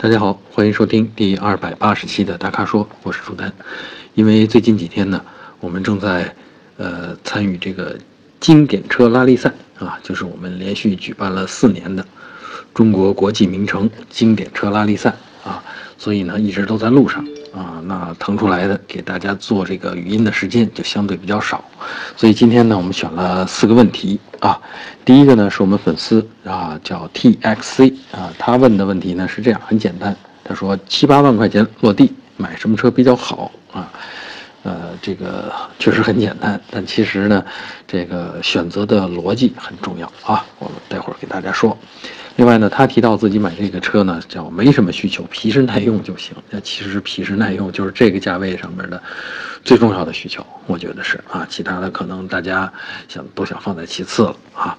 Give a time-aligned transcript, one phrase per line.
[0.00, 3.52] 大家好，欢迎收听第二百八十期的大咖说，我是朱丹。
[4.14, 5.20] 因为最近几天呢，
[5.58, 6.32] 我们正在
[6.76, 7.98] 呃参与这个
[8.38, 12.06] 经典车拉力赛啊，就是我们连续举办了四年的
[12.72, 15.60] 中国国际名城经典车拉力赛啊，
[15.98, 17.26] 所以呢一直都在路上。
[17.52, 21.64] 啊，那腾出来的给大家做这个语音的时间就相对比较少，
[22.16, 24.60] 所以今天呢，我们选了四个问题啊。
[25.04, 33.90] 第一个呢，是我们粉丝啊，叫 TXC 啊，他问的问题呢是这样，很简单，他说七八万块钱落地买什么车比较好啊？
[34.64, 37.44] 呃，这个确实很简单，但其实呢，
[37.86, 40.44] 这个选择的逻辑很重要啊。
[40.58, 41.76] 我们待会儿给大家说。
[42.38, 46.36] 另外呢，他提到自己买这个车呢，叫没什么需求，皮实耐用就行。
[46.50, 49.02] 那其实皮实耐用就是这个价位上面的
[49.64, 51.44] 最重要的需求，我觉得是啊。
[51.50, 52.72] 其他的可能大家
[53.08, 54.78] 想都想放在其次了啊。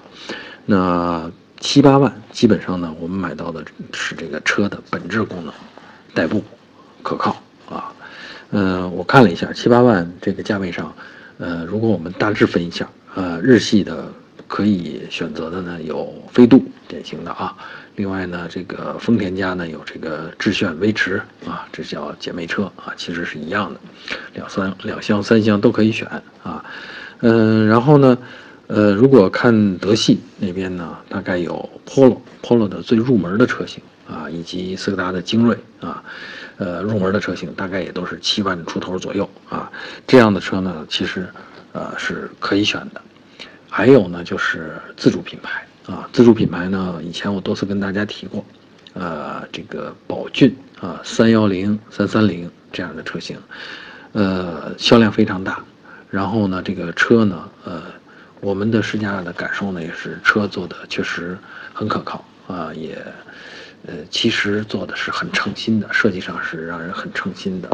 [0.64, 5.52] 那七八万基本上呢，我们买到的是这个车的本质功能，
[6.14, 6.42] 代步
[7.02, 7.92] 可靠啊。
[8.52, 10.90] 嗯，我看了一下七八万这个价位上，
[11.36, 14.10] 呃，如果我们大致分一下，呃，日系的。
[14.48, 17.56] 可以选择的呢有飞度典型的啊，
[17.94, 23.78] 另外呢这个丰田家呢有这个致炫威驰啊，这叫姐妹车啊，其实是一样的，
[24.34, 26.08] 两三两厢三厢都可以选
[26.42, 26.64] 啊，
[27.20, 28.18] 嗯，然后呢，
[28.66, 36.02] 呃，如果看德系那边呢，大概有 Polo，Polo 的最入门的车型啊，以及斯柯达的精锐啊，
[36.56, 39.70] 呃，入门的车型大概也都是七万出头左右啊，
[40.08, 41.28] 这样的车呢，其实
[41.72, 43.00] 呃是可以选的。
[43.72, 48.44] 还有呢，就是自主品牌啊，自主品牌呢，以前我多次跟大家提过，
[48.92, 53.36] 呃，这个宝骏啊，三幺零、三三零这样的车型，
[54.12, 55.64] 呃，销量非常大。
[56.10, 57.82] 然后呢，这个车呢，呃，
[58.40, 61.36] 我们的试驾的感受呢，也是车做的确实
[61.72, 62.96] 很可靠啊，也，
[63.86, 67.70] 呃，其实做的是很称心的，设计上是让人很称心的，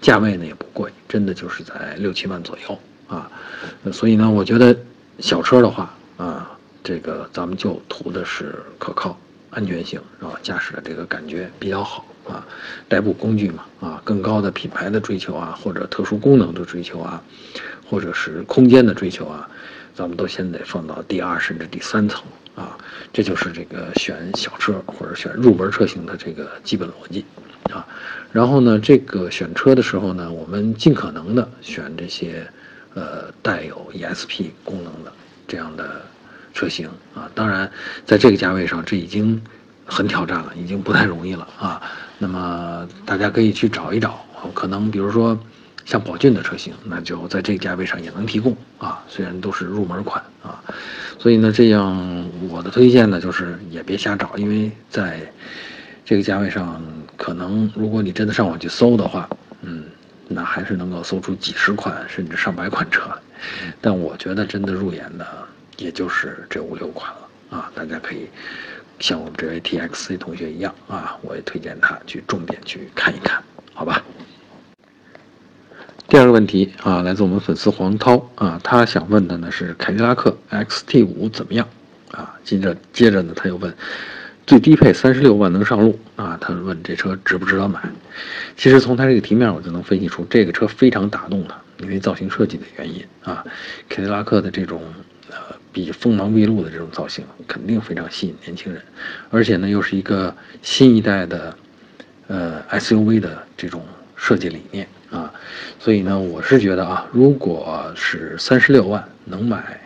[0.00, 3.30] 价位呢也不贵，真的就是在六七万左右啊，
[3.92, 4.76] 所以呢，我觉得。
[5.20, 6.50] 小车的话啊，
[6.84, 9.18] 这个咱们就图的是可靠、
[9.50, 10.38] 安全性，是吧？
[10.42, 12.46] 驾驶的这个感觉比较好啊，
[12.88, 17.22] 代步工具嘛啊，更高的品牌的追求啊，或者特殊功能的追求啊，
[17.88, 19.48] 或者是空间的追求啊，
[19.94, 22.22] 咱们都先得放到第二甚至第三层
[22.54, 22.76] 啊，
[23.14, 27.24] 这就是这个选小车或者选入门车型的这个基本逻辑
[27.72, 27.86] 啊。
[28.30, 32.46] 然后呢，这个选车的时候呢，我们尽可能的选这些。
[32.96, 35.12] 呃，带有 ESP 功能的
[35.48, 36.00] 这样的
[36.54, 37.70] 车型啊，当然，
[38.06, 39.42] 在这个价位上，这已经
[39.84, 41.82] 很挑战了，已经不太容易了啊。
[42.18, 45.38] 那么大家可以去找一找，可能比如说
[45.84, 49.04] 像宝骏的车型，那就在这个价位上也能提供啊。
[49.08, 50.62] 虽然都是入门款啊，
[51.18, 55.20] 所以呢，这样我的推荐呢，就是也别瞎找，因为在
[56.04, 56.82] 这个价位上，
[57.16, 59.28] 可能如果你真的上网去搜的话，
[59.62, 59.84] 嗯。
[60.26, 63.14] 那还是能够搜出几十款甚至上百款车来，
[63.78, 65.26] 但我觉得真的入眼的
[65.78, 67.70] 也就是这五六款了啊！
[67.74, 68.28] 大家可以
[68.98, 73.42] 像我们这位 TXC 同学一样啊，我也推荐他去重点去看一看，
[73.72, 74.02] 好吧？
[76.06, 81.68] 第二个问题啊，来自我们粉丝黄涛啊，他想问的呢是凯迪拉克 XT 五怎么样
[82.10, 82.34] 啊？
[82.44, 83.74] 接着接着呢，他又问。
[84.46, 86.36] 最低配三十六万能上路啊？
[86.38, 87.80] 他问这车值不值得买？
[88.58, 93.42] 其实从他这个题面我就能分析出这个车非常打动他，因为造型设计的原因啊。
[93.88, 94.82] 凯迪拉克的这种
[95.74, 98.80] 比锋芒毕露的这种造型肯定非常吸引年轻人，
[99.28, 101.54] 而且呢又是一个新一代的
[102.28, 103.82] 呃 SUV 的这种
[104.16, 105.30] 设计理念啊，
[105.78, 109.78] 所以呢我是觉得啊，如果是三十六万能买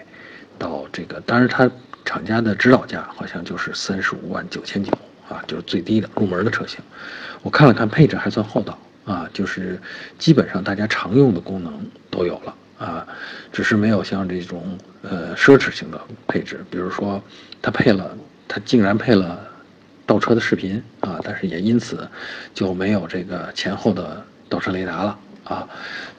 [0.57, 1.69] 到这个，当然它。
[2.05, 4.91] 厂家的指导价好像就是三十五万九千九
[5.29, 6.81] 啊，就是最低的入门的车型。
[7.43, 9.79] 我看了看配置还算厚道啊，就是
[10.17, 13.07] 基本上大家常用的功能都有了啊，
[13.53, 17.23] 只是没有像这种呃奢侈型的配置，比如说
[17.61, 18.17] 它配了，
[18.47, 19.41] 它竟然配了
[20.07, 22.09] 倒车的视频啊，但是也因此
[22.55, 25.69] 就没有这个前后的倒车雷达了啊。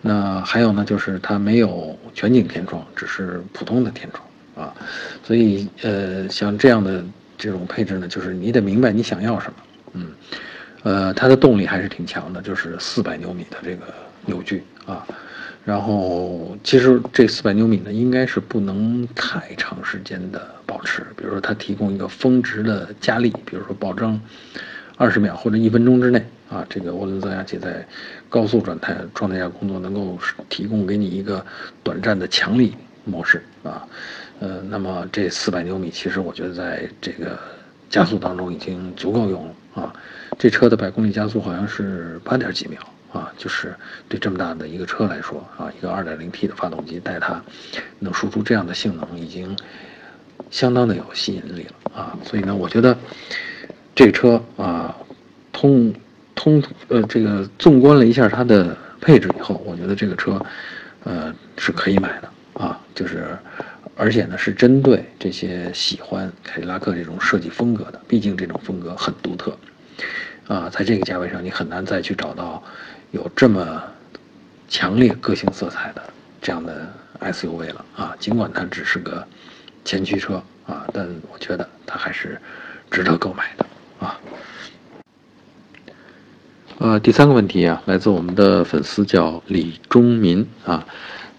[0.02, 4.24] 那还有呢，就是它没有全景天窗，只是普通的天窗。
[4.56, 4.76] 啊，
[5.24, 7.02] 所以呃，像这样的
[7.38, 9.54] 这种配置呢，就是你得明白你想要什么，
[9.94, 10.12] 嗯，
[10.84, 13.86] 呃，它的动力还是挺强的，就是四百牛米的这个
[14.26, 15.08] 扭矩啊，
[15.66, 24.20] 然后其实这四百牛米呢，应该是不能太长时间的保持，比如说它提供一个峰值的加力，比如说保证
[24.98, 27.86] 二十秒或者一分钟之内啊，这个涡轮增压器在
[28.30, 30.18] 高速转态状态下工作，能够
[30.50, 31.46] 提供给你一个
[31.84, 32.74] 短暂的强力
[33.06, 33.86] 模式啊。
[34.40, 37.38] 呃，那么这四百牛米，其实我觉得在这个
[37.90, 39.94] 加速当中已经足够用了啊。
[40.40, 42.80] 这车的百公里加速好像是八点几秒
[43.12, 43.76] 啊，就是
[44.08, 47.42] 对这么大的一个车来说啊，一个二点零 T 的发动机带它
[48.00, 49.58] 能输出这样的性能，已经
[50.52, 52.18] 相当的有吸引力了啊。
[52.24, 52.98] 所以呢，我觉得
[53.96, 54.96] 这车啊，
[55.52, 55.94] 通
[56.36, 60.40] 通呃这个纵观了一下它的配置以后，我觉得这个车
[61.04, 63.38] 呃是可以买的啊，就是。
[63.96, 69.58] 而且呢，是针对这些喜欢凯迪拉克这种设计风格的，毕竟这种风格很独特，
[70.48, 72.64] 啊，在这个价位上，你很难再去找到
[73.12, 73.84] 有这么
[74.68, 76.02] 强烈个性色彩的
[76.42, 76.92] 这样的
[77.22, 78.16] SUV 了啊。
[78.20, 79.26] 尽管它只是个
[79.84, 82.40] 前驱车啊，但我觉得它还是
[82.92, 83.66] 值得购买的
[84.00, 84.20] 啊。
[86.78, 90.86] 呃，第三个问题啊，来自我们的粉丝叫李忠民啊。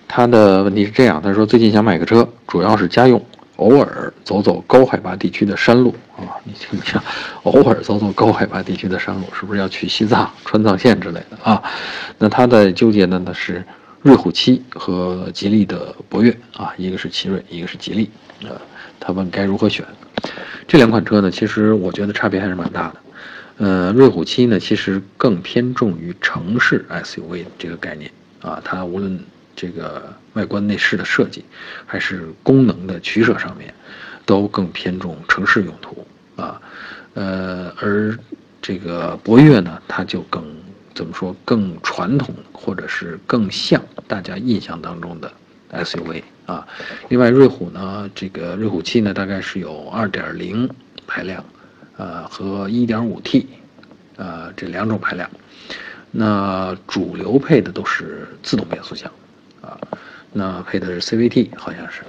[0.06, 3.24] 他的问题是这样，他说最近想买个车，主要是家用，
[3.60, 6.24] 偶尔走走高海拔地区的山路啊。
[6.44, 7.02] 你听一下，
[7.44, 11.62] 偶尔走走高海拔地区的山路，是不是要去西藏、川藏线之类的啊？
[12.18, 13.64] 那他在纠结的呢是
[14.02, 18.10] 瑞虎七和吉利的博越啊，一个是奇瑞，一个是吉利
[18.42, 18.56] 啊。
[18.98, 19.84] 他问该如何选？
[20.66, 22.94] 这两款车呢，其实我觉得差别还是蛮大的。
[23.58, 28.10] 呃，瑞虎七呢，其实更偏重于城市 SUV 这个概念
[28.40, 29.20] 啊，它无论
[29.60, 31.44] 这个外观内饰的设计，
[31.84, 33.74] 还是功能的取舍上面，
[34.24, 36.58] 都更偏重城市用途啊。
[37.12, 38.18] 呃，而
[38.62, 40.42] 这个博越呢，它就更
[40.94, 45.30] 怎么说，更传统，或者是更像大家印象当中的
[45.72, 46.66] SUV 啊。
[47.10, 50.70] 另外，瑞虎呢，这个瑞虎七呢，大概是有2.0
[51.06, 51.44] 排量，
[51.98, 53.44] 呃，和 1.5T，
[54.16, 55.28] 呃，这两种排量。
[56.12, 59.12] 那主流配的都是自动变速箱。
[59.60, 59.78] 啊，
[60.32, 62.02] 那配的是 CVT，好像是，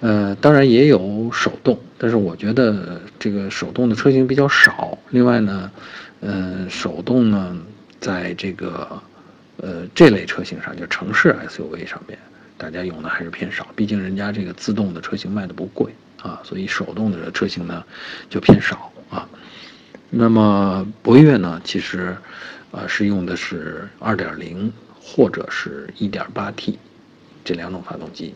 [0.00, 4.98] 呃，当然也有手动，但是我觉得这个手动的车型比较少。
[5.10, 5.70] 另外呢，
[6.20, 7.56] 呃，手动呢，
[8.00, 9.02] 在这个
[9.58, 12.18] 呃这类车型上，就城市 SUV 上面，
[12.58, 13.66] 大家用的还是偏少。
[13.74, 17.84] 毕竟人家这个自动的车型卖的不贵啊，所以手动的车型呢
[18.28, 19.28] 就偏少啊。
[20.10, 22.16] 那么博越呢，其实
[22.70, 24.70] 啊是用的是2.0。
[25.08, 26.80] 或者是一点八 T，
[27.44, 28.34] 这两种发动机，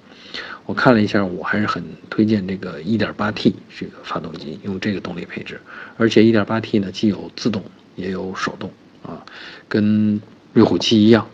[0.66, 5.60] 我看了一下，我还是很推荐这个一点八 T 这个发动机，用这个动力配置，
[5.96, 7.64] 而且一点八 T 呢既有自动
[7.96, 8.70] 也有手动
[9.02, 9.26] 啊，
[9.68, 10.20] 跟
[10.52, 11.28] 瑞虎七一样，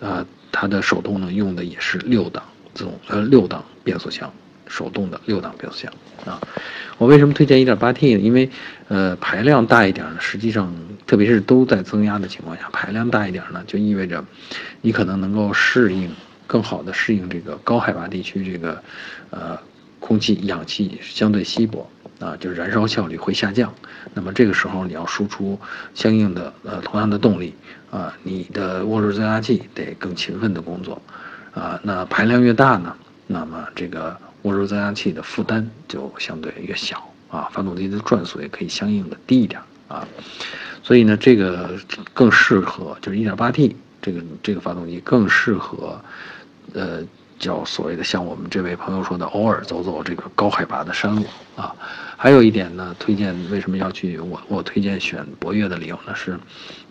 [0.00, 2.42] 啊，它的手动呢用的也是六档
[2.72, 4.32] 自动呃六档变速箱。
[4.68, 5.92] 手动的六档变速箱
[6.26, 6.40] 啊，
[6.98, 8.20] 我为什么推荐 1.8T 呢？
[8.20, 8.50] 因为，
[8.88, 10.74] 呃，排量大一点呢，实际上，
[11.06, 14.24] 特别是都在增压的情况下，排量大一点呢，就意味着，
[14.82, 16.10] 你可能能够适应
[16.46, 18.82] 更好的适应这个高海拔地区这个，
[19.30, 19.58] 呃，
[20.00, 21.88] 空气氧气相对稀薄
[22.18, 23.72] 啊，就是燃烧效率会下降。
[24.12, 25.58] 那么这个时候你要输出
[25.94, 27.54] 相应的呃同样的动力
[27.90, 31.00] 啊，你的涡轮增压器得更勤奋的工作
[31.54, 31.80] 啊。
[31.82, 32.94] 那排量越大呢，
[33.26, 34.16] 那么这个。
[34.42, 40.06] 涡轮增压器的负担就相对越小啊，发动机的转速也可以相应的低一点啊，
[40.82, 41.78] 所以呢，这个
[42.14, 46.00] 更适合就是 1.8T 这个这个发动机更适合，
[46.72, 47.00] 呃，
[47.38, 51.24] 叫所谓的像我们这位朋友说的，偶尔走走这个高海拔的山路
[51.56, 51.74] 啊。
[52.16, 56.38] 还有一点呢，推荐为什么要去我我推荐选博越的理由呢是，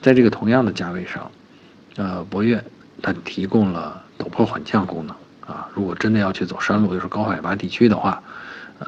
[0.01, 1.31] 在这个同样的价位上，
[1.95, 2.63] 呃，博越
[3.01, 5.15] 它提供了陡坡缓降功能。
[5.47, 8.21] 啊，如果真的要去走山路，又是高海拔地区的话，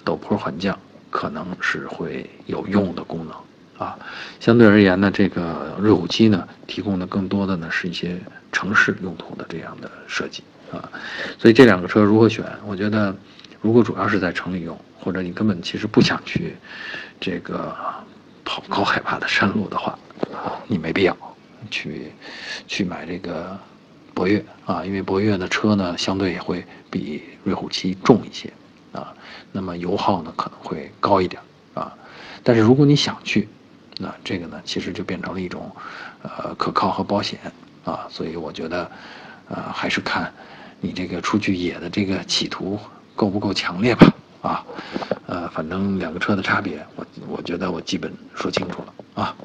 [0.04, 0.78] 陡坡缓降
[1.10, 3.34] 可能是会有用的功能
[3.88, 3.98] 啊。
[4.42, 8.20] 相对而言呢，这个瑞虎七呢，提供的更多的呢是一些
[8.52, 10.84] 城市用途的这样的设计啊。
[11.38, 12.46] 所以这两个车如何选？
[12.66, 13.16] 我觉得，
[13.62, 16.58] 如果主要是在城里用，或者你根本其实不想去
[17.22, 17.74] 这个
[18.44, 19.98] 跑高海拔的山路的话，
[20.34, 21.16] 啊，你没必要
[21.72, 22.12] 去
[22.68, 23.58] 去买这个。
[24.14, 28.52] 博越啊，因为博越的车呢，相对也会比瑞虎七重一些
[28.92, 29.14] 啊，
[29.52, 31.42] 那么油耗呢可能会高一点
[31.74, 31.96] 啊。
[32.44, 33.48] 但是如果你想去，
[33.98, 35.72] 那这个呢，其实就变成了一种
[36.24, 37.40] 呃可靠和保险
[37.86, 38.08] 啊。
[38.10, 38.90] 所以我觉得，
[39.50, 40.34] 呃，还是看
[40.80, 42.80] 你这个出去野的这个企图
[43.16, 44.66] 够不够强烈吧啊。
[45.28, 49.36] 呃，反正两个车的差别，我我觉得我基本说清楚了啊。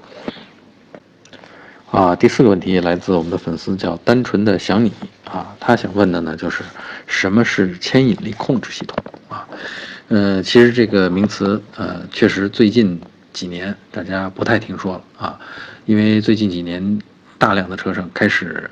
[1.95, 4.93] 啊，第四个问题来自我们的粉丝叫单纯的想你
[5.25, 6.65] 啊，他想问的呢就是
[7.07, 8.99] 什么是牵引力控制系统
[9.29, 9.47] 啊？
[10.09, 13.01] 呃，其实这个名词呃确实最近
[13.33, 15.39] 几年大家不太听说了啊，
[15.87, 16.99] 因为最近几年
[17.39, 18.69] 大量的车上开始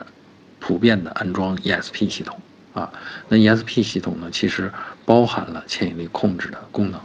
[0.59, 2.37] 普遍的安装 ESP 系统
[2.75, 2.91] 啊，
[3.29, 4.69] 那 ESP 系统呢其实
[5.05, 7.01] 包含了牵引力控制的功能。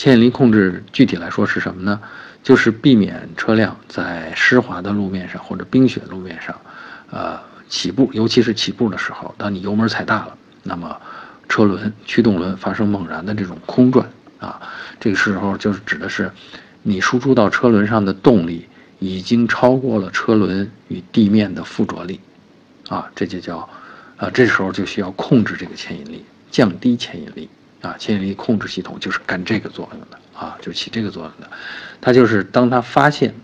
[0.00, 2.00] 牵引力控制具体来说是什么呢？
[2.42, 6.58] 就是避免车辆在湿滑的路面上或者冰雪路面上，
[7.10, 7.38] 呃，
[7.68, 10.98] 起步，尤其是起步的时候，当你油门踩大了，那么
[11.50, 14.58] 车轮、驱动轮发生猛然的这种空转啊，
[14.98, 16.32] 这个时候就是指的是
[16.82, 18.66] 你输出到车轮上的动力
[19.00, 22.18] 已经超过了车轮与地面的附着力，
[22.88, 23.68] 啊，这就叫，
[24.16, 27.50] 啊，这时候就需要控制这个牵引力，降低牵引力。
[27.82, 31.50] 啊，牵引力控制系统就是干这个作用的啊，就起这个作用的。
[32.00, 33.34] 它就是当它发现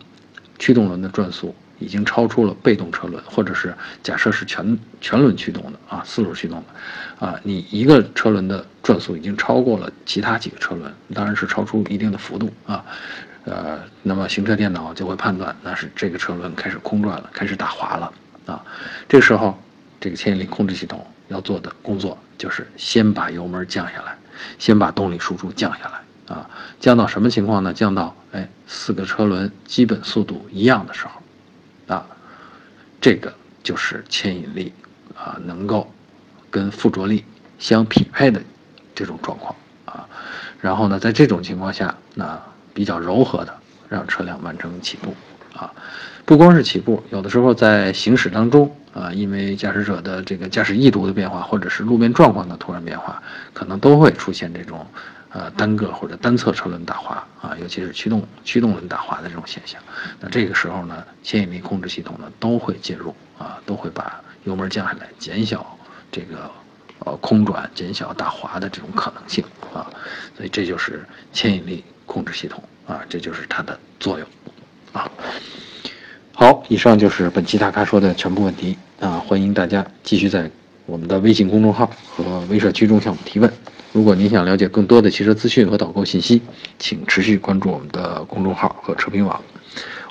[0.59, 12.85] 驱动轮的转速已经超出了被动车轮，或者是假设是全全轮驱动的啊，四轮驱动的啊，你一个车轮的转速已经超过了其他几个车轮，当然是超出一定的幅度啊。
[13.45, 18.12] 呃，那么行车电脑就会判断那是这个车轮开始空转了，开始打滑了
[18.45, 18.61] 啊。
[19.09, 19.57] 这时候，
[20.00, 24.16] 这个牵引力控制系统要做的工作就是先把油门降下来。
[24.59, 26.50] 先把动力输出降下来啊，
[26.81, 27.73] 降到什么情况呢？
[27.73, 32.07] 降到哎四个车轮基本速度一样的时候，啊，
[33.00, 34.73] 这个就是牵引力
[35.16, 35.93] 啊能够
[36.50, 37.25] 跟附着力
[37.59, 38.43] 相匹配的
[38.95, 40.09] 这种状况啊。
[40.61, 42.40] 然后呢，在这种情况下，那
[42.75, 43.57] 比较柔和的
[43.88, 45.14] 让车辆完成起步
[45.57, 45.73] 啊。
[46.26, 48.71] 不光是起步，有的时候在行驶当中。
[48.97, 54.87] 啊，因为驾驶者的这个驾驶意图的变化，或者是路面状况的突然变化，可能都会出现这种，
[55.28, 59.78] 呃，单个或者单侧车轮打滑啊，尤其是驱动驱动轮打滑的这种现象。
[60.18, 65.78] 那这个时候呢，牵引力控制系统呢都会介入啊，都会把油门降下来，减小
[66.11, 66.50] 这个
[67.00, 69.85] 呃空转、减小打滑的这种可能性啊。
[70.35, 74.26] 所以这就是牵引力控制系统啊，这就是它的作用
[74.95, 75.06] 啊。
[76.38, 79.12] 好，以上就是本期大咖说的全部问题啊！
[79.26, 80.50] 欢迎大家继续在
[80.85, 83.50] 我们的微信公众号和微社区中向我们提问。
[83.95, 86.43] 如果您想了解更多的汽车资讯和导购信息，
[86.78, 89.43] 请持续关注我们的公众号和车评网。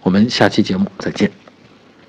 [0.01, 1.29] 我们下期节目再见。